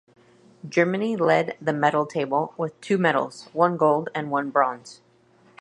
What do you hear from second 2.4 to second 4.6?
with two medals, one gold and one